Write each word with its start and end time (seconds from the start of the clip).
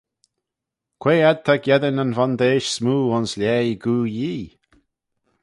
Quoi 1.01 1.17
ad 1.29 1.39
ta 1.45 1.53
geddyn 1.65 2.01
yn 2.03 2.15
vondeish 2.17 2.69
smoo 2.75 3.03
ayns 3.15 3.33
lhaih 3.39 3.75
Goo 3.83 4.05
Yee? 4.15 4.45